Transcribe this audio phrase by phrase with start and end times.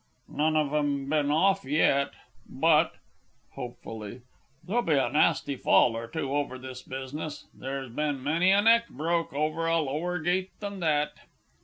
[0.29, 2.13] None of 'em been off yet;
[2.49, 2.95] but
[3.51, 4.23] (hopefully)
[4.63, 8.89] there'll be a nasty fall or two over this business there's been many a neck
[8.89, 11.11] broke over a lower gate than that.